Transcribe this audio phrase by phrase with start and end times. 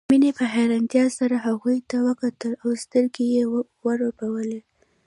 [0.09, 3.43] مينې په حيرانتيا سره هغوی ته وکتل او سترګې يې
[3.85, 4.59] ورپولې